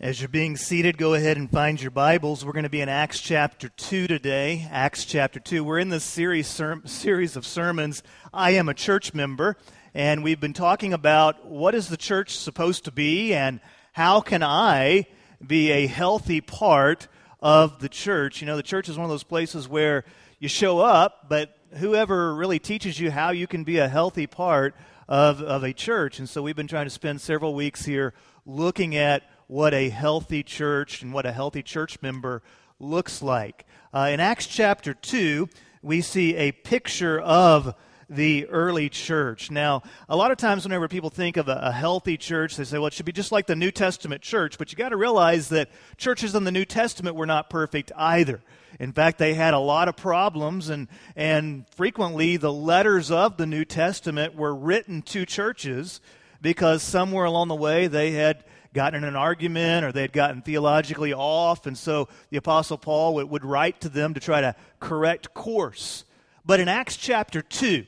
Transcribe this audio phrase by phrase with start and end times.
[0.00, 2.44] As you're being seated, go ahead and find your Bibles.
[2.44, 4.68] We're going to be in Acts chapter 2 today.
[4.70, 5.64] Acts chapter 2.
[5.64, 9.56] We're in this series, ser- series of sermons, I Am a Church Member,
[9.94, 13.58] and we've been talking about what is the church supposed to be and
[13.90, 15.08] how can I
[15.44, 17.08] be a healthy part
[17.40, 18.40] of the church.
[18.40, 20.04] You know, the church is one of those places where
[20.38, 24.76] you show up, but whoever really teaches you how you can be a healthy part
[25.08, 26.20] of, of a church.
[26.20, 28.14] And so we've been trying to spend several weeks here
[28.46, 32.42] looking at what a healthy church and what a healthy church member
[32.78, 33.64] looks like.
[33.92, 35.48] Uh, in Acts chapter 2,
[35.82, 37.74] we see a picture of
[38.10, 39.50] the early church.
[39.50, 42.78] Now, a lot of times, whenever people think of a, a, healthy church, they say,
[42.78, 44.58] well, it should be just like the New Testament church.
[44.58, 48.40] But you got to realize that churches in the New Testament were not perfect either.
[48.78, 53.46] In fact, they had a lot of problems, and, and frequently the letters of the
[53.46, 56.00] New Testament were written to churches
[56.40, 58.44] because somewhere along the way they had
[58.78, 61.66] gotten in an argument or they had gotten theologically off.
[61.66, 66.04] And so the Apostle Paul would, would write to them to try to correct course.
[66.46, 67.86] But in Acts chapter 2,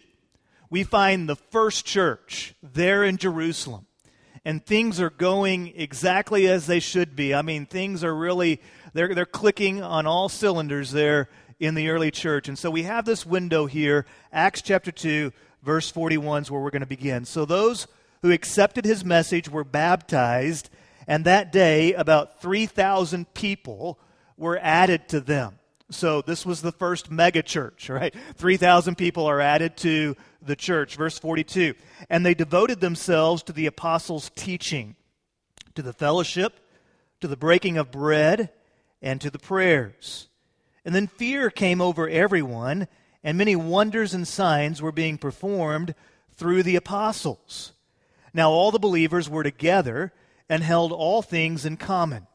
[0.68, 3.86] we find the first church there in Jerusalem.
[4.44, 7.36] And things are going exactly as they should be.
[7.36, 8.60] I mean, things are really,
[8.92, 11.28] they're, they're clicking on all cylinders there
[11.60, 12.48] in the early church.
[12.48, 15.30] And so we have this window here, Acts chapter 2,
[15.62, 17.24] verse 41 is where we're going to begin.
[17.26, 17.86] So those
[18.22, 20.68] who accepted his message were baptized,
[21.10, 23.98] and that day about 3,000 people
[24.36, 25.58] were added to them.
[25.90, 28.14] So this was the first megachurch, right?
[28.36, 30.94] 3,000 people are added to the church.
[30.94, 31.74] Verse 42.
[32.08, 34.94] And they devoted themselves to the apostles' teaching,
[35.74, 36.60] to the fellowship,
[37.22, 38.50] to the breaking of bread,
[39.02, 40.28] and to the prayers.
[40.84, 42.86] And then fear came over everyone,
[43.24, 45.96] and many wonders and signs were being performed
[46.36, 47.72] through the apostles.
[48.32, 50.12] Now all the believers were together
[50.50, 52.26] and held all things in common.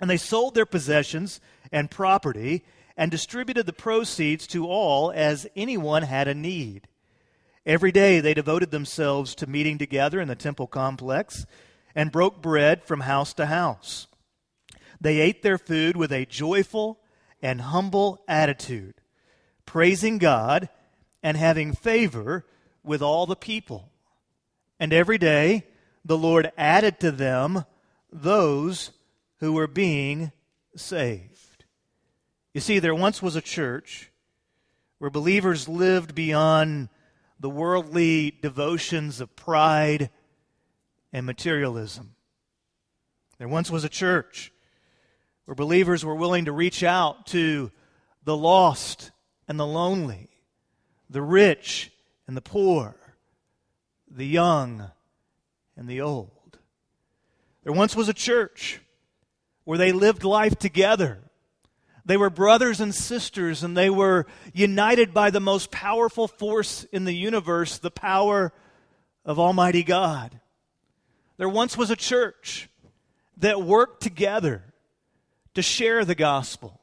[0.00, 2.64] And they sold their possessions and property
[2.96, 6.88] and distributed the proceeds to all as anyone had a need.
[7.64, 11.46] Every day they devoted themselves to meeting together in the temple complex
[11.94, 14.08] and broke bread from house to house.
[15.00, 16.98] They ate their food with a joyful
[17.40, 18.94] and humble attitude,
[19.64, 20.68] praising God
[21.22, 22.44] and having favor
[22.82, 23.90] with all the people.
[24.80, 25.66] And every day
[26.04, 27.64] the Lord added to them
[28.12, 28.90] those
[29.40, 30.32] who were being
[30.76, 31.64] saved.
[32.52, 34.10] You see, there once was a church
[34.98, 36.88] where believers lived beyond
[37.40, 40.10] the worldly devotions of pride
[41.12, 42.14] and materialism.
[43.38, 44.52] There once was a church
[45.44, 47.70] where believers were willing to reach out to
[48.24, 49.10] the lost
[49.46, 50.30] and the lonely,
[51.10, 51.90] the rich
[52.26, 52.96] and the poor,
[54.10, 54.90] the young
[55.76, 56.58] and the old.
[57.62, 58.80] There once was a church
[59.64, 61.18] where they lived life together.
[62.04, 67.04] They were brothers and sisters, and they were united by the most powerful force in
[67.04, 68.52] the universe, the power
[69.24, 70.38] of Almighty God.
[71.38, 72.68] There once was a church
[73.38, 74.62] that worked together
[75.54, 76.80] to share the gospel,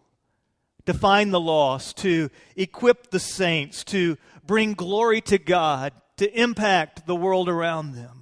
[0.86, 7.06] to find the lost, to equip the saints, to bring glory to God, to impact
[7.06, 8.21] the world around them.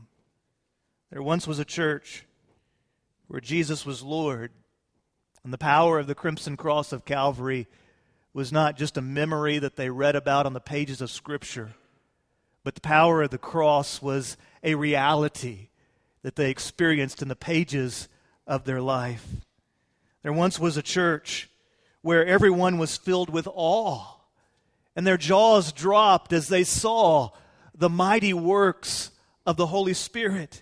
[1.12, 2.26] There once was a church
[3.28, 4.52] where Jesus was Lord,
[5.44, 7.68] and the power of the crimson cross of Calvary
[8.32, 11.72] was not just a memory that they read about on the pages of Scripture,
[12.64, 15.70] but the power of the cross was a reality
[16.22, 18.08] that they experienced in the pages
[18.46, 19.26] of their life.
[20.22, 21.50] There once was a church
[22.02, 24.18] where everyone was filled with awe,
[24.96, 27.30] and their jaws dropped as they saw
[27.74, 29.10] the mighty works
[29.46, 30.62] of the Holy Spirit.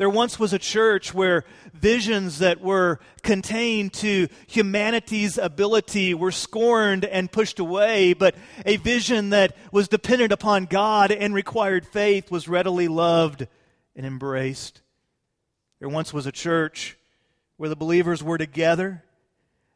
[0.00, 1.44] There once was a church where
[1.74, 8.34] visions that were contained to humanity's ability were scorned and pushed away, but
[8.64, 13.46] a vision that was dependent upon God and required faith was readily loved
[13.94, 14.80] and embraced.
[15.80, 16.96] There once was a church
[17.58, 19.04] where the believers were together,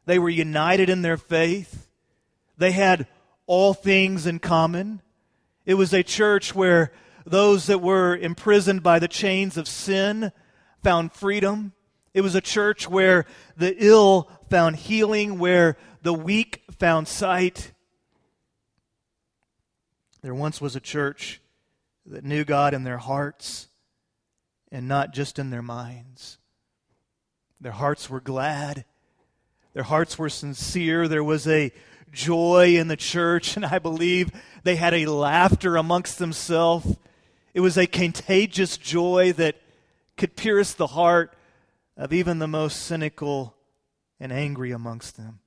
[0.07, 1.87] they were united in their faith,
[2.57, 3.05] they had
[3.45, 5.03] all things in common.
[5.67, 6.91] It was a church where
[7.25, 10.31] those that were imprisoned by the chains of sin
[10.83, 11.73] found freedom.
[12.13, 13.25] It was a church where
[13.57, 17.73] the ill found healing, where the weak found sight.
[20.21, 21.41] There once was a church
[22.05, 23.67] that knew God in their hearts
[24.71, 26.37] and not just in their minds.
[27.59, 28.85] Their hearts were glad,
[29.73, 31.07] their hearts were sincere.
[31.07, 31.71] There was a
[32.11, 34.31] joy in the church, and I believe
[34.63, 36.97] they had a laughter amongst themselves.
[37.55, 39.55] It was a contagious joy that
[40.17, 41.33] could pierce the heart
[41.95, 43.55] of even the most cynical
[44.19, 45.39] and angry amongst them.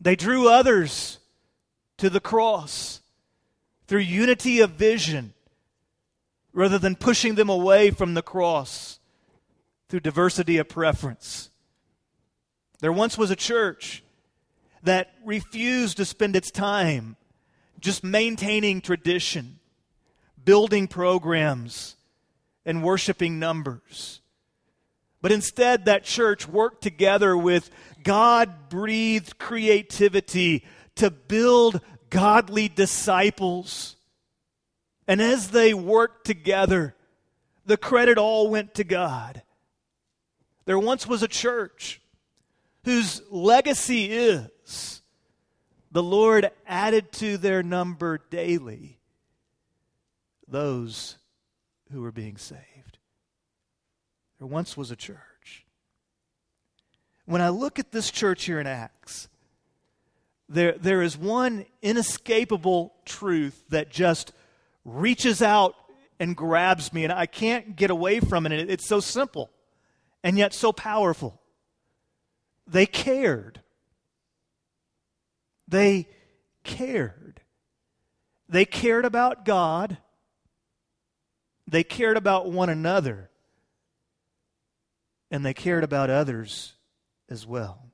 [0.00, 1.18] They drew others
[1.98, 3.00] to the cross
[3.88, 5.34] through unity of vision
[6.52, 9.00] rather than pushing them away from the cross
[9.88, 11.50] through diversity of preference.
[12.78, 14.04] There once was a church
[14.84, 17.16] that refused to spend its time
[17.80, 19.58] just maintaining tradition,
[20.44, 21.96] building programs,
[22.64, 24.20] and worshiping numbers.
[25.20, 27.70] But instead, that church worked together with
[28.02, 30.64] God breathed creativity
[30.96, 31.80] to build
[32.10, 33.96] godly disciples.
[35.06, 36.94] And as they worked together,
[37.64, 39.42] the credit all went to God.
[40.64, 42.00] There once was a church
[42.84, 45.02] whose legacy is
[45.92, 48.98] the Lord added to their number daily
[50.52, 51.16] those
[51.90, 52.98] who were being saved.
[54.38, 55.66] There once was a church.
[57.24, 59.28] When I look at this church here in Acts,
[60.48, 64.32] there, there is one inescapable truth that just
[64.84, 65.74] reaches out
[66.18, 68.52] and grabs me, and I can't get away from it.
[68.52, 69.50] It's so simple
[70.22, 71.40] and yet so powerful.
[72.66, 73.60] They cared.
[75.66, 76.08] They
[76.64, 77.40] cared.
[78.48, 79.98] They cared about God.
[81.72, 83.30] They cared about one another.
[85.30, 86.74] And they cared about others
[87.30, 87.86] as well.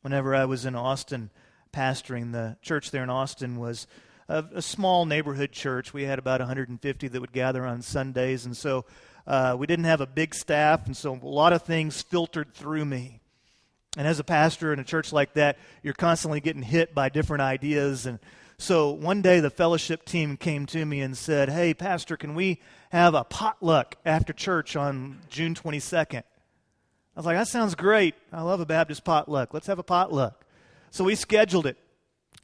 [0.00, 1.30] Whenever I was in Austin
[1.74, 3.86] pastoring, the church there in Austin was
[4.28, 5.92] a, a small neighborhood church.
[5.92, 8.46] We had about 150 that would gather on Sundays.
[8.46, 8.86] And so
[9.26, 12.86] uh, we didn't have a big staff, and so a lot of things filtered through
[12.86, 13.20] me.
[13.96, 17.42] And as a pastor in a church like that, you're constantly getting hit by different
[17.42, 18.06] ideas.
[18.06, 18.18] And
[18.58, 22.60] so one day the fellowship team came to me and said, Hey, Pastor, can we
[22.90, 26.18] have a potluck after church on June 22nd?
[26.22, 26.22] I
[27.16, 28.14] was like, That sounds great.
[28.32, 29.52] I love a Baptist potluck.
[29.52, 30.44] Let's have a potluck.
[30.90, 31.76] So we scheduled it.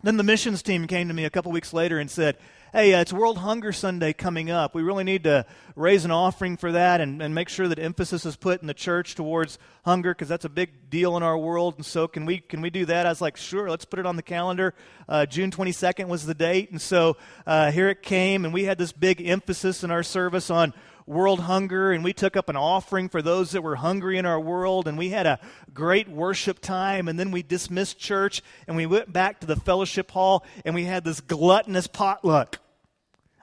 [0.03, 2.39] Then the missions team came to me a couple weeks later and said,
[2.73, 4.75] hey, uh, it's World Hunger Sunday coming up.
[4.75, 5.45] We really need to
[5.75, 8.75] raise an offering for that and, and make sure that emphasis is put in the
[8.75, 11.75] church towards hunger because that's a big deal in our world.
[11.77, 13.07] And so, can we, can we do that?
[13.07, 14.75] I was like, sure, let's put it on the calendar.
[15.09, 16.71] Uh, June 22nd was the date.
[16.71, 17.17] And so,
[17.47, 20.73] uh, here it came, and we had this big emphasis in our service on
[21.11, 24.41] world hunger, and we took up an offering for those that were hungry in our
[24.41, 25.41] world, and we had a
[25.75, 30.11] great worship time, and then we dismissed church, and we went back to the fellowship
[30.13, 32.59] hall, and we had this gluttonous potluck.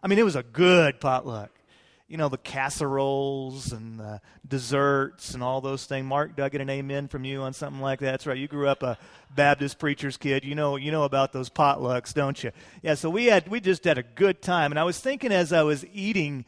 [0.01, 1.51] I mean, it was a good potluck.
[2.07, 6.05] You know, the casseroles and the desserts and all those things.
[6.05, 8.11] Mark, did I get an amen from you on something like that?
[8.11, 8.37] That's right.
[8.37, 8.97] You grew up a
[9.35, 10.45] Baptist preacher's kid.
[10.45, 12.51] You know, you know about those potlucks, don't you?
[12.81, 14.71] Yeah, so we had we just had a good time.
[14.71, 16.45] And I was thinking as I was eating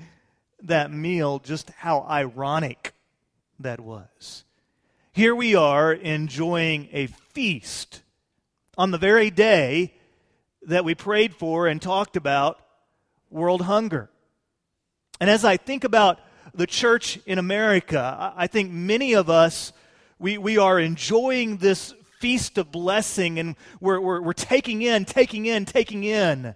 [0.63, 2.93] that meal just how ironic
[3.59, 4.43] that was.
[5.11, 8.01] Here we are enjoying a feast
[8.77, 9.93] on the very day
[10.63, 12.59] that we prayed for and talked about
[13.29, 14.09] world hunger.
[15.19, 16.19] And as I think about
[16.53, 19.73] the church in America, I think many of us,
[20.17, 25.45] we, we are enjoying this feast of blessing and we're, we're, we're taking in, taking
[25.45, 26.55] in, taking in.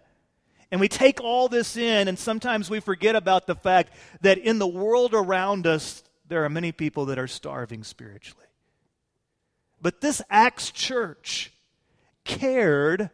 [0.74, 4.58] And we take all this in, and sometimes we forget about the fact that in
[4.58, 8.48] the world around us, there are many people that are starving spiritually.
[9.80, 11.54] But this Acts church
[12.24, 13.12] cared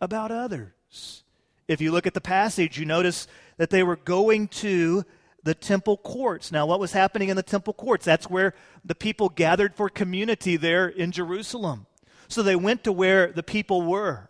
[0.00, 1.22] about others.
[1.68, 5.04] If you look at the passage, you notice that they were going to
[5.44, 6.50] the temple courts.
[6.50, 8.04] Now, what was happening in the temple courts?
[8.04, 8.52] That's where
[8.84, 11.86] the people gathered for community there in Jerusalem.
[12.26, 14.29] So they went to where the people were.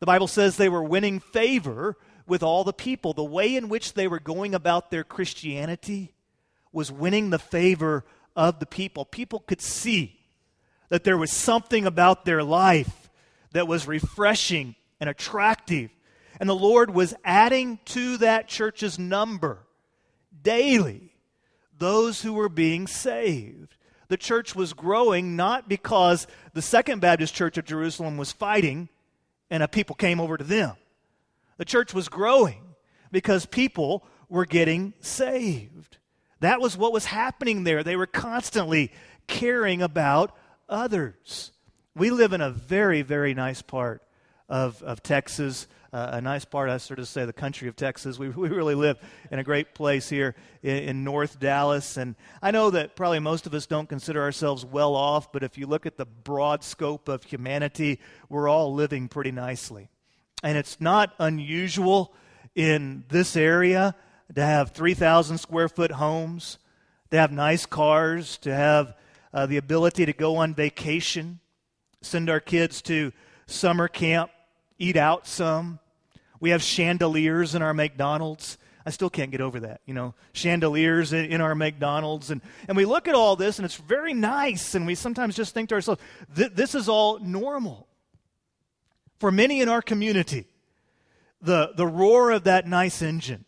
[0.00, 3.12] The Bible says they were winning favor with all the people.
[3.12, 6.14] The way in which they were going about their Christianity
[6.72, 8.04] was winning the favor
[8.34, 9.04] of the people.
[9.04, 10.18] People could see
[10.88, 13.10] that there was something about their life
[13.52, 15.90] that was refreshing and attractive.
[16.38, 19.66] And the Lord was adding to that church's number
[20.42, 21.12] daily
[21.78, 23.74] those who were being saved.
[24.08, 28.88] The church was growing not because the Second Baptist Church of Jerusalem was fighting
[29.50, 30.76] and a people came over to them.
[31.56, 32.74] The church was growing
[33.12, 35.98] because people were getting saved.
[36.40, 37.82] That was what was happening there.
[37.82, 38.92] They were constantly
[39.26, 40.34] caring about
[40.68, 41.52] others.
[41.94, 44.02] We live in a very, very nice part
[44.48, 48.18] of, of Texas, uh, a nice part, I sort of say, the country of Texas.
[48.18, 48.98] We, we really live
[49.30, 51.96] in a great place here in, in North Dallas.
[51.96, 55.58] And I know that probably most of us don't consider ourselves well off, but if
[55.58, 59.88] you look at the broad scope of humanity, we're all living pretty nicely.
[60.42, 62.14] And it's not unusual
[62.54, 63.94] in this area
[64.34, 66.58] to have 3,000 square foot homes,
[67.10, 68.94] to have nice cars, to have
[69.32, 71.40] uh, the ability to go on vacation,
[72.00, 73.12] send our kids to
[73.46, 74.30] summer camp,
[74.80, 75.78] eat out some.
[76.40, 78.58] We have chandeliers in our McDonald's.
[78.84, 82.30] I still can't get over that, you know, chandeliers in, in, our McDonald's.
[82.30, 84.74] And, and we look at all this and it's very nice.
[84.74, 86.00] And we sometimes just think to ourselves,
[86.32, 87.86] this is all normal.
[89.18, 90.46] For many in our community,
[91.42, 93.44] the, the roar of that nice engine,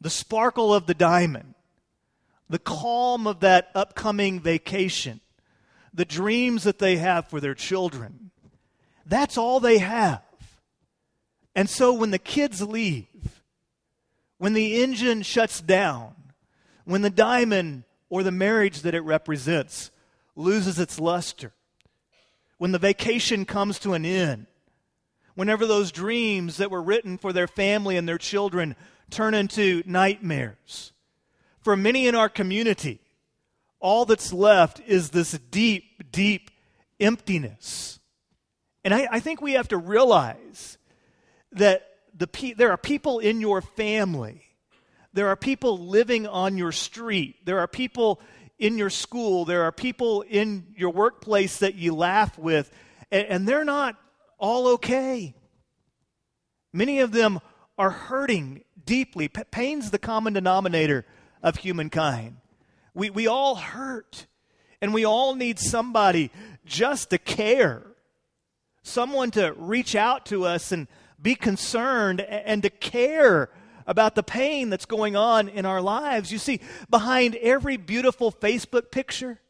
[0.00, 1.54] the sparkle of the diamond,
[2.48, 5.20] the calm of that upcoming vacation,
[5.92, 8.30] the dreams that they have for their children,
[9.06, 10.22] that's all they have.
[11.54, 13.42] And so when the kids leave,
[14.38, 16.14] when the engine shuts down,
[16.84, 19.90] when the diamond or the marriage that it represents
[20.34, 21.52] loses its luster,
[22.58, 24.46] when the vacation comes to an end,
[25.34, 28.76] whenever those dreams that were written for their family and their children
[29.10, 30.92] turn into nightmares.
[31.60, 33.00] For many in our community,
[33.78, 36.50] all that's left is this deep, deep
[36.98, 38.00] emptiness.
[38.84, 40.78] And I, I think we have to realize
[41.52, 44.42] that the pe- there are people in your family.
[45.12, 47.44] There are people living on your street.
[47.44, 48.20] There are people
[48.58, 49.44] in your school.
[49.44, 52.70] There are people in your workplace that you laugh with,
[53.10, 53.96] and, and they're not
[54.38, 55.34] all okay.
[56.72, 57.40] Many of them
[57.78, 59.28] are hurting deeply.
[59.28, 61.04] P- pain's the common denominator
[61.42, 62.36] of humankind.
[62.94, 64.26] We, we all hurt,
[64.80, 66.30] and we all need somebody
[66.64, 67.82] just to care,
[68.82, 70.88] someone to reach out to us and
[71.20, 73.48] be concerned and to care
[73.86, 76.32] about the pain that's going on in our lives.
[76.32, 76.60] You see,
[76.90, 79.40] behind every beautiful Facebook picture,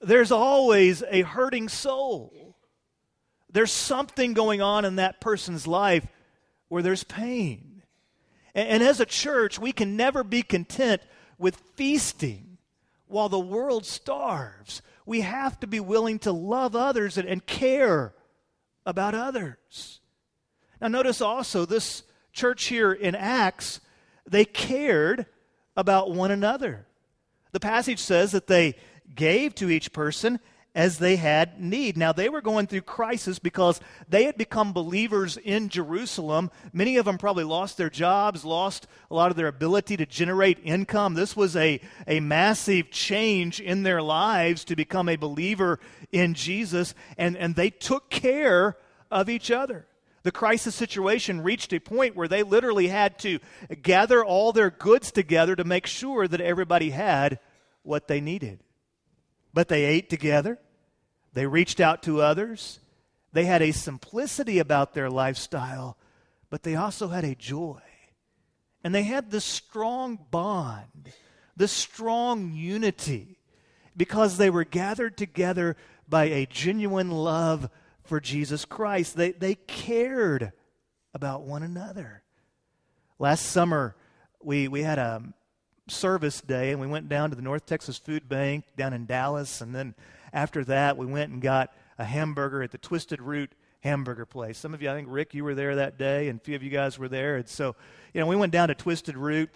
[0.00, 2.56] there's always a hurting soul.
[3.50, 6.06] There's something going on in that person's life
[6.68, 7.82] where there's pain.
[8.54, 11.02] And, and as a church, we can never be content
[11.38, 12.58] with feasting
[13.06, 14.82] while the world starves.
[15.06, 18.12] We have to be willing to love others and, and care
[18.84, 20.00] about others.
[20.80, 23.80] Now, notice also this church here in Acts,
[24.28, 25.26] they cared
[25.76, 26.86] about one another.
[27.52, 28.74] The passage says that they
[29.14, 30.40] gave to each person
[30.76, 31.96] as they had need.
[31.96, 33.80] Now, they were going through crisis because
[34.10, 36.50] they had become believers in Jerusalem.
[36.70, 40.58] Many of them probably lost their jobs, lost a lot of their ability to generate
[40.62, 41.14] income.
[41.14, 45.80] This was a, a massive change in their lives to become a believer
[46.12, 48.76] in Jesus, and, and they took care
[49.10, 49.86] of each other.
[50.24, 53.38] The crisis situation reached a point where they literally had to
[53.80, 57.38] gather all their goods together to make sure that everybody had
[57.82, 58.60] what they needed.
[59.54, 60.58] But they ate together.
[61.36, 62.80] They reached out to others.
[63.34, 65.98] They had a simplicity about their lifestyle,
[66.48, 67.82] but they also had a joy.
[68.82, 71.12] And they had this strong bond,
[71.54, 73.38] this strong unity,
[73.94, 75.76] because they were gathered together
[76.08, 77.68] by a genuine love
[78.02, 79.14] for Jesus Christ.
[79.14, 80.52] They, they cared
[81.12, 82.22] about one another.
[83.18, 83.94] Last summer,
[84.42, 85.22] we, we had a
[85.86, 89.60] service day and we went down to the North Texas Food Bank down in Dallas,
[89.60, 89.94] and then
[90.32, 94.58] after that, we went and got a hamburger at the Twisted Root hamburger place.
[94.58, 96.62] Some of you, I think, Rick, you were there that day, and a few of
[96.62, 97.36] you guys were there.
[97.36, 97.76] And so,
[98.12, 99.50] you know, we went down to Twisted Root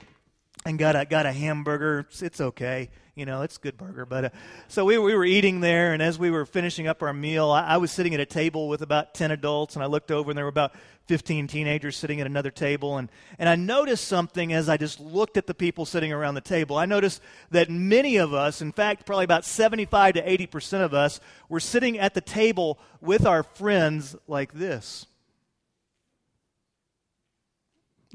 [0.64, 2.00] and got a, got a hamburger.
[2.00, 2.90] It's, it's okay.
[3.14, 4.07] You know, it's good burger.
[4.07, 4.31] But uh,
[4.69, 7.62] so we, we were eating there, and as we were finishing up our meal, I,
[7.62, 10.38] I was sitting at a table with about 10 adults, and I looked over, and
[10.38, 10.73] there were about
[11.07, 12.99] 15 teenagers sitting at another table.
[12.99, 16.40] And, and I noticed something as I just looked at the people sitting around the
[16.40, 16.76] table.
[16.76, 21.21] I noticed that many of us, in fact, probably about 75 to 80% of us,
[21.49, 25.07] were sitting at the table with our friends like this.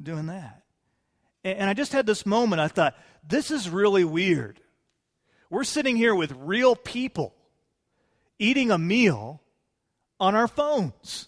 [0.01, 0.64] Doing that.
[1.45, 2.59] And, I just had this moment.
[2.59, 4.59] I thought, this is really weird.
[5.51, 7.35] We're sitting here with real people
[8.39, 9.41] eating a meal
[10.19, 11.27] on our phones,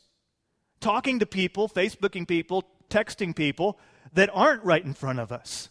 [0.82, 3.78] talking to people, Facebooking people, texting people
[4.14, 5.70] that aren't right in front of us.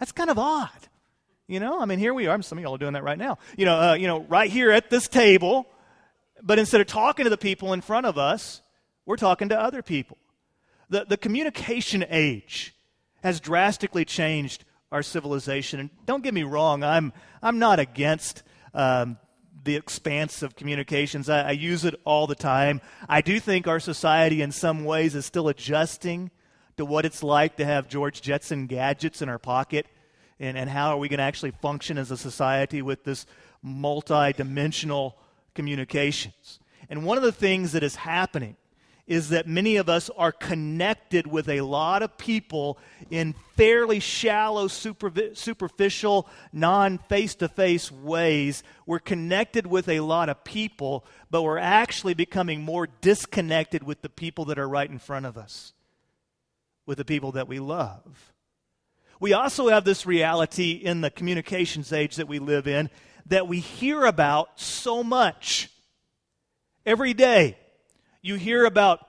[0.00, 0.88] That's kind of odd.
[1.46, 2.42] You know, I mean, here we are.
[2.42, 3.38] Some of y'all are doing that right now.
[3.56, 5.64] You know, uh, you know, right here at this table,
[6.42, 8.62] but instead of talking to the people in front of us,
[9.06, 10.18] we're talking to other people.
[10.90, 12.75] The, the communication age
[13.26, 15.80] has drastically changed our civilization.
[15.80, 19.18] And don't get me wrong, I'm, I'm not against um,
[19.64, 21.28] the expanse of communications.
[21.28, 22.80] I, I, use it all the time.
[23.08, 26.30] I do think our society, in some ways, is still adjusting
[26.76, 29.86] to what it's like to have George Jetson gadgets in our pocket.
[30.38, 33.26] And, and how are we going to actually function as a society with this
[33.60, 35.18] multi dimensional
[35.52, 36.60] communications?
[36.88, 38.56] And one of the things that is happening
[39.06, 44.66] is that many of us are connected with a lot of people in fairly shallow,
[44.66, 48.64] superficial, non face to face ways.
[48.84, 54.08] We're connected with a lot of people, but we're actually becoming more disconnected with the
[54.08, 55.72] people that are right in front of us,
[56.84, 58.32] with the people that we love.
[59.20, 62.90] We also have this reality in the communications age that we live in
[63.26, 65.70] that we hear about so much
[66.84, 67.56] every day
[68.26, 69.06] you hear about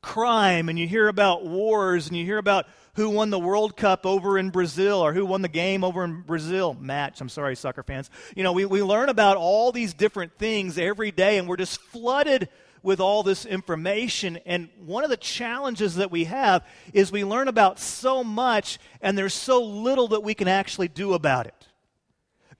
[0.00, 4.06] crime and you hear about wars and you hear about who won the World Cup
[4.06, 6.74] over in Brazil or who won the game over in Brazil.
[6.80, 8.10] Match, I'm sorry, soccer fans.
[8.34, 11.78] You know, we, we learn about all these different things every day and we're just
[11.78, 12.48] flooded
[12.82, 14.38] with all this information.
[14.46, 19.18] And one of the challenges that we have is we learn about so much and
[19.18, 21.68] there's so little that we can actually do about it.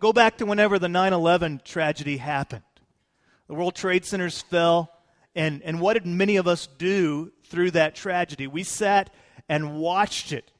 [0.01, 2.63] Go back to whenever the 9 11 tragedy happened.
[3.47, 4.93] The World Trade Centers fell.
[5.35, 8.47] And, and what did many of us do through that tragedy?
[8.47, 9.13] We sat
[9.49, 10.51] and watched it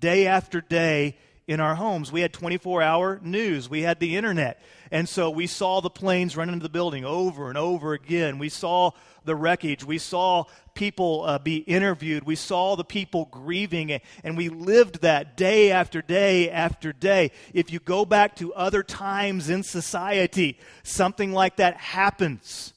[0.00, 1.16] day after day
[1.48, 2.12] in our homes.
[2.12, 4.62] We had 24 hour news, we had the internet.
[4.90, 8.38] And so we saw the planes run into the building over and over again.
[8.38, 8.92] We saw
[9.24, 9.84] the wreckage.
[9.84, 10.44] We saw
[10.74, 12.24] people uh, be interviewed.
[12.24, 14.00] We saw the people grieving.
[14.24, 17.32] And we lived that day after day after day.
[17.52, 22.72] If you go back to other times in society, something like that happens.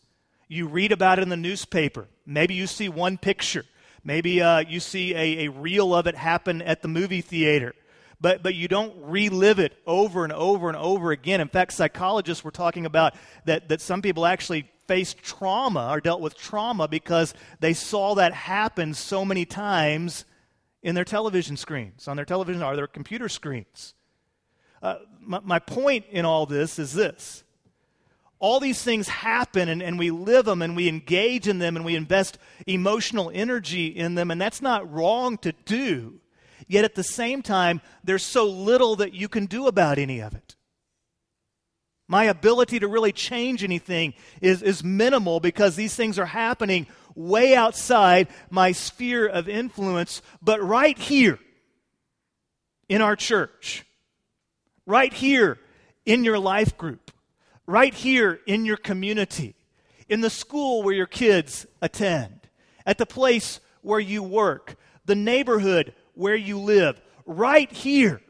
[0.52, 2.10] You read about it in the newspaper.
[2.26, 3.64] Maybe you see one picture.
[4.04, 7.74] Maybe uh, you see a, a reel of it happen at the movie theater.
[8.20, 11.40] But, but you don't relive it over and over and over again.
[11.40, 13.14] In fact, psychologists were talking about
[13.46, 18.34] that, that some people actually faced trauma or dealt with trauma because they saw that
[18.34, 20.26] happen so many times
[20.84, 23.94] in their television screens, on their television or their computer screens.
[24.84, 27.46] Uh, my, my point in all this is this
[28.42, 31.86] all these things happen and, and we live them and we engage in them and
[31.86, 36.20] we invest emotional energy in them, and that's not wrong to do.
[36.68, 40.34] Yet at the same time, there's so little that you can do about any of
[40.34, 40.56] it.
[42.08, 47.56] My ability to really change anything is, is minimal because these things are happening way
[47.56, 51.38] outside my sphere of influence, but right here
[52.90, 53.86] in our church,
[54.88, 55.60] right here
[56.06, 57.12] in your life group,
[57.72, 59.56] right here in your community,
[60.10, 62.42] in the school where your kids attend,
[62.86, 68.22] at the place where you work, the neighborhood where you live, right here,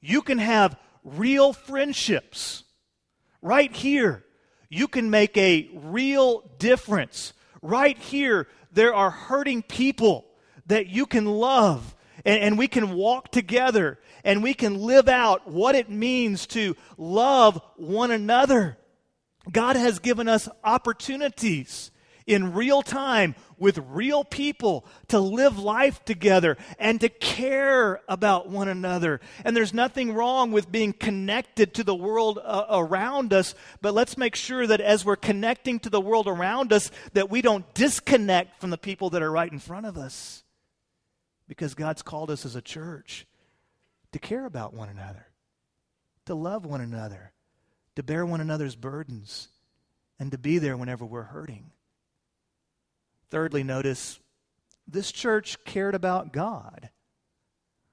[0.00, 2.62] you can have real friendships.
[3.42, 4.24] Right here,
[4.68, 7.32] you can make a real difference.
[7.62, 10.26] Right here, there are hurting people
[10.66, 15.48] that you can love and, and we can walk together and we can live out
[15.48, 18.78] what it means to love one another.
[19.50, 21.90] God has given us opportunities
[22.26, 28.68] in real time with real people to live life together and to care about one
[28.68, 29.20] another.
[29.44, 34.16] And there's nothing wrong with being connected to the world uh, around us, but let's
[34.16, 38.60] make sure that as we're connecting to the world around us that we don't disconnect
[38.60, 40.44] from the people that are right in front of us
[41.50, 43.26] because God's called us as a church
[44.12, 45.26] to care about one another,
[46.26, 47.32] to love one another,
[47.96, 49.48] to bear one another's burdens,
[50.20, 51.72] and to be there whenever we're hurting.
[53.30, 54.20] Thirdly, notice
[54.86, 56.90] this church cared about God.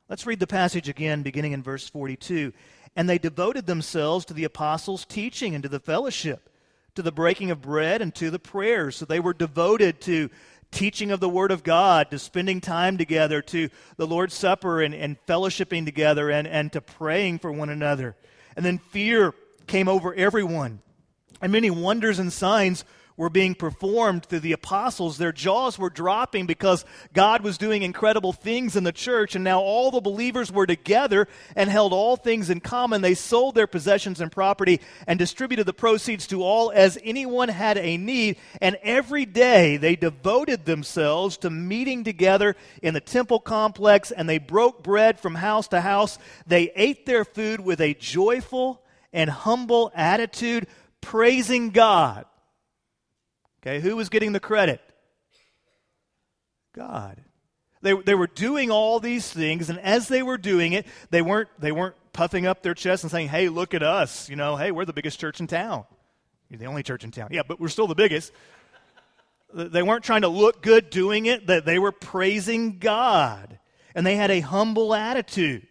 [0.08, 2.54] Let's read the passage again, beginning in verse 42.
[2.96, 6.52] And they devoted themselves to the apostles' teaching and to the fellowship,
[6.93, 8.98] to the breaking of bread and to the prayers.
[8.98, 10.30] So they were devoted to
[10.71, 14.93] teaching of the Word of God, to spending time together, to the Lord's Supper and,
[14.93, 18.15] and fellowshipping together, and, and to praying for one another.
[18.56, 19.34] And then fear
[19.65, 20.82] came over everyone,
[21.41, 22.84] and many wonders and signs
[23.17, 25.17] were being performed through the apostles.
[25.17, 29.60] Their jaws were dropping because God was doing incredible things in the church, and now
[29.60, 33.01] all the believers were together and held all things in common.
[33.01, 37.80] They sold their possessions and property and distributed the proceeds to all as anyone had
[37.80, 44.12] a need, and every day they devoted themselves to meeting together in the temple complex,
[44.12, 46.19] and they broke bread from house to house.
[46.45, 50.67] They ate their food with a joyful and humble attitude,
[51.01, 52.25] praising God
[53.62, 54.82] Okay, who was getting the credit?
[56.74, 57.24] God.
[57.82, 61.50] They, they were doing all these things, and as they were doing it, they weren't,
[61.60, 64.30] they weren't puffing up their chest and saying, hey, look at us.
[64.30, 65.86] You know, hey, we're the biggest church in town.
[66.50, 67.30] You're the only church in town.
[67.32, 68.32] Yeah, but we're still the biggest.
[69.54, 73.60] They weren't trying to look good doing it, that they were praising God.
[73.93, 75.67] And they had a humble attitude,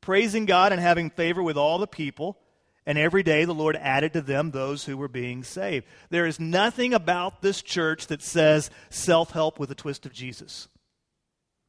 [0.00, 2.38] praising God and having favor with all the people.
[2.86, 5.86] And every day the Lord added to them those who were being saved.
[6.08, 10.68] There is nothing about this church that says self help with a twist of Jesus.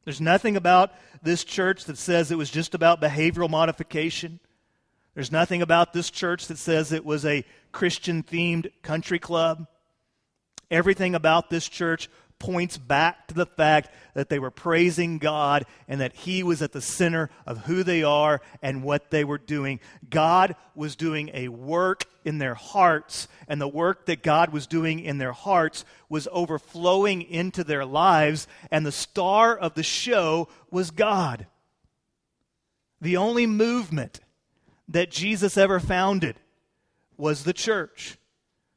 [0.04, 4.38] There's nothing about this church that says it was just about behavioral modification.
[5.14, 9.66] There's nothing about this church that says it was a Christian themed country club.
[10.70, 16.00] Everything about this church points back to the fact that they were praising God and
[16.00, 19.80] that He was at the center of who they are and what they were doing.
[20.08, 25.00] God was doing a work in their hearts, and the work that God was doing
[25.00, 30.90] in their hearts was overflowing into their lives, and the star of the show was
[30.90, 31.46] God.
[33.00, 34.20] The only movement
[34.88, 36.36] that Jesus ever founded
[37.16, 38.18] was the church.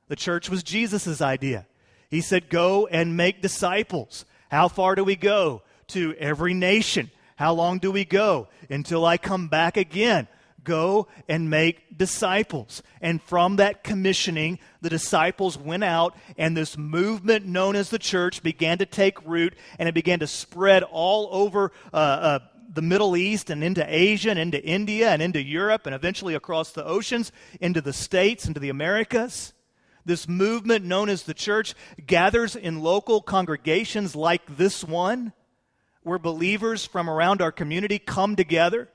[0.08, 1.66] The church was Jesus' idea.
[2.12, 4.26] He said, Go and make disciples.
[4.52, 5.64] How far do we go?
[5.88, 7.10] To every nation.
[7.38, 8.50] How long do we go?
[8.70, 10.28] Until I come back again.
[10.64, 12.84] Go and make disciples.
[13.02, 18.44] And from that commissioning, the disciples went out, and this movement known as the church
[18.44, 22.40] began to take root, and it began to spread all over uh, uh,
[22.74, 26.72] the Middle East and into Asia and into India and into Europe and eventually across
[26.72, 29.54] the oceans into the States, into the Americas.
[30.06, 31.74] This movement known as the church
[32.06, 35.34] gathers in local congregations like this one,
[36.04, 38.90] where believers from around our community come together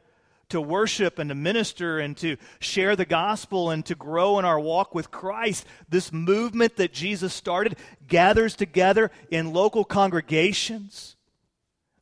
[0.49, 4.61] to worship and to minister and to share the gospel and to grow in our
[4.61, 5.67] walk with Christ.
[5.89, 11.17] This movement that Jesus started gathers together in local congregations.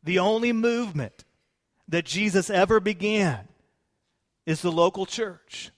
[0.02, 1.24] The only movement
[1.88, 3.48] that Jesus ever began
[4.46, 5.70] is the local church.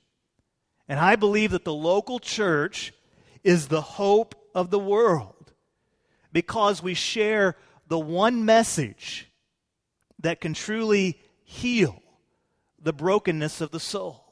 [0.89, 2.93] And I believe that the local church
[3.47, 5.53] is the hope of the world
[6.33, 7.57] because we share
[7.87, 9.31] the one message
[10.19, 12.03] that can truly heal
[12.83, 14.25] the brokenness of the soul.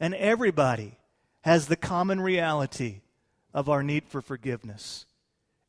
[0.00, 0.96] And everybody
[1.42, 3.02] has the common reality
[3.52, 5.04] of our need for forgiveness.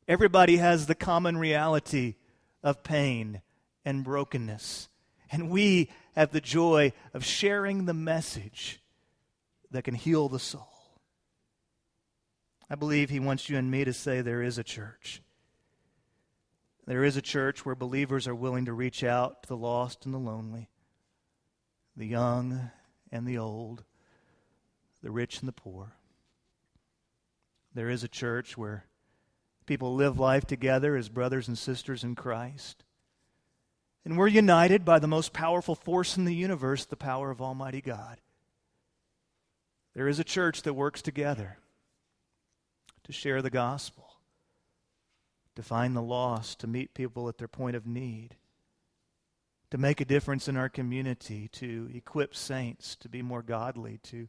[0.08, 2.14] Everybody has the common reality
[2.62, 3.42] of pain
[3.84, 4.88] and brokenness.
[5.30, 8.80] And we have the joy of sharing the message
[9.70, 10.75] that can heal the soul.
[12.68, 15.22] I believe he wants you and me to say there is a church.
[16.86, 20.14] There is a church where believers are willing to reach out to the lost and
[20.14, 20.68] the lonely,
[21.96, 22.70] the young
[23.10, 23.84] and the old,
[25.02, 25.92] the rich and the poor.
[27.74, 28.86] There is a church where
[29.66, 32.84] people live life together as brothers and sisters in Christ.
[34.04, 37.80] And we're united by the most powerful force in the universe, the power of Almighty
[37.80, 38.20] God.
[39.94, 41.58] There is a church that works together
[43.06, 44.16] to share the gospel,
[45.54, 48.34] to find the lost, to meet people at their point of need,
[49.70, 54.28] to make a difference in our community, to equip saints to be more godly, to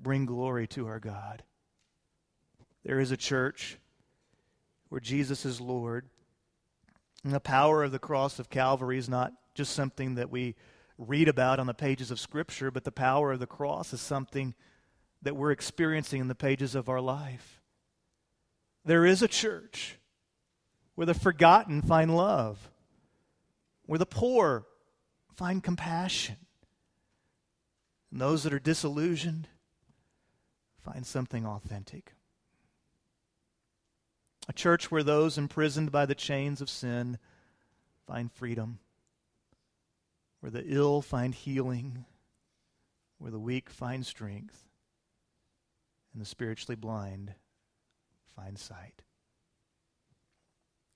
[0.00, 1.44] bring glory to our God.
[2.84, 3.78] There is a church
[4.88, 6.06] where Jesus is Lord.
[7.22, 10.56] And the power of the cross of Calvary is not just something that we
[10.98, 14.52] read about on the pages of Scripture, but the power of the cross is something
[15.22, 17.60] that we're experiencing in the pages of our life.
[18.84, 19.98] There is a church
[20.94, 22.70] where the forgotten find love,
[23.86, 24.66] where the poor
[25.34, 26.36] find compassion,
[28.10, 29.48] and those that are disillusioned
[30.82, 32.12] find something authentic.
[34.48, 37.18] A church where those imprisoned by the chains of sin
[38.06, 38.78] find freedom,
[40.40, 42.04] where the ill find healing,
[43.16, 44.68] where the weak find strength,
[46.12, 47.34] and the spiritually blind
[48.36, 49.02] find sight.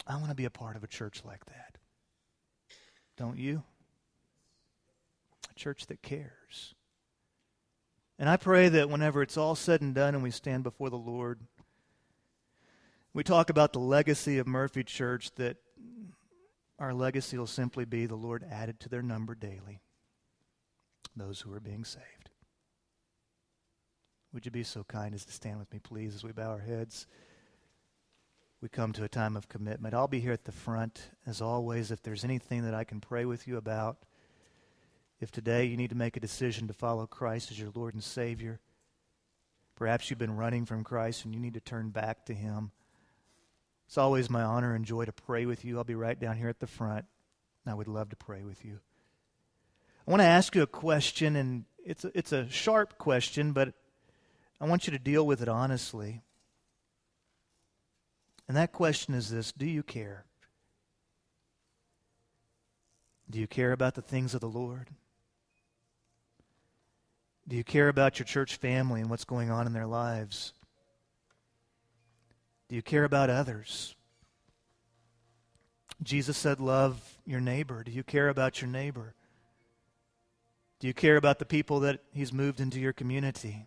[0.06, 1.78] I want to be a part of a church like that.
[3.16, 3.62] Don't you?
[5.50, 6.74] A church that cares.
[8.18, 10.96] And I pray that whenever it's all said and done and we stand before the
[10.96, 11.40] Lord,
[13.12, 15.56] we talk about the legacy of Murphy Church, that
[16.78, 19.80] our legacy will simply be the Lord added to their number daily
[21.16, 22.30] those who are being saved.
[24.32, 26.60] Would you be so kind as to stand with me, please, as we bow our
[26.60, 27.06] heads?
[28.60, 29.94] We come to a time of commitment.
[29.94, 33.24] I'll be here at the front, as always, if there's anything that I can pray
[33.24, 33.98] with you about.
[35.20, 38.02] If today you need to make a decision to follow Christ as your Lord and
[38.02, 38.58] Savior,
[39.76, 42.72] perhaps you've been running from Christ and you need to turn back to Him.
[43.86, 45.78] It's always my honor and joy to pray with you.
[45.78, 47.06] I'll be right down here at the front.
[47.64, 48.80] and I would love to pray with you.
[50.06, 53.72] I want to ask you a question, and it's a, it's a sharp question, but
[54.60, 56.22] I want you to deal with it honestly.
[58.48, 60.24] And that question is this Do you care?
[63.30, 64.88] Do you care about the things of the Lord?
[67.46, 70.52] Do you care about your church family and what's going on in their lives?
[72.68, 73.94] Do you care about others?
[76.02, 77.82] Jesus said, Love your neighbor.
[77.82, 79.14] Do you care about your neighbor?
[80.80, 83.66] Do you care about the people that He's moved into your community?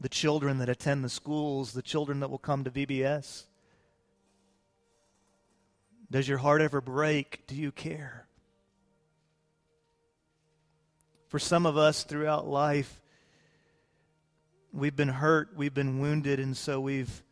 [0.00, 3.44] The children that attend the schools, the children that will come to VBS?
[6.16, 7.46] Does your heart ever break?
[7.46, 8.26] Do you care?
[11.28, 13.02] For some of us throughout life,
[14.72, 17.22] we've been hurt, we've been wounded, and so we've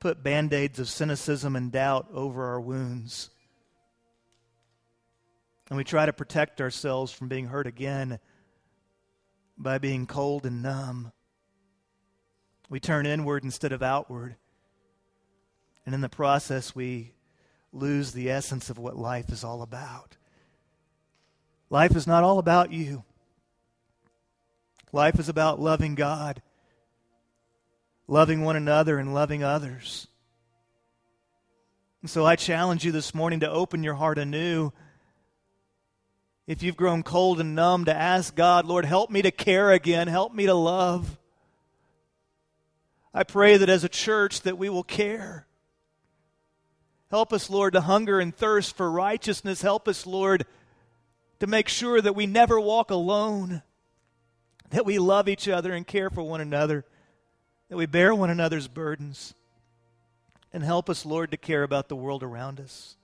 [0.00, 3.30] put band aids of cynicism and doubt over our wounds.
[5.68, 8.18] And we try to protect ourselves from being hurt again
[9.56, 11.12] by being cold and numb.
[12.68, 14.34] We turn inward instead of outward.
[15.86, 17.13] And in the process, we
[17.74, 20.16] lose the essence of what life is all about.
[21.70, 23.04] Life is not all about you.
[24.92, 26.40] Life is about loving God,
[28.06, 30.06] loving one another, and loving others.
[32.00, 34.72] And so I challenge you this morning to open your heart anew.
[36.46, 40.06] If you've grown cold and numb, to ask God, Lord, help me to care again,
[40.06, 41.18] help me to love.
[43.12, 45.46] I pray that as a church that we will care.
[47.14, 49.62] Help us, Lord, to hunger and thirst for righteousness.
[49.62, 50.46] Help us, Lord,
[51.38, 53.62] to make sure that we never walk alone
[54.70, 56.84] that we love each other and care for one another,
[57.68, 59.32] that we bear one another's burdens,
[60.52, 62.96] and help us, Lord, to care about the world around us.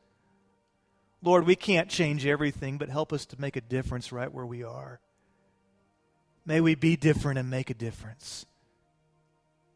[1.23, 4.64] Lord, we can't change everything, but help us to make a difference right where we
[4.64, 4.99] are.
[6.44, 8.44] May we be different and make a difference.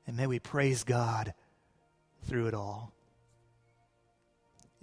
[0.09, 1.35] And may we praise God
[2.25, 2.94] through it all.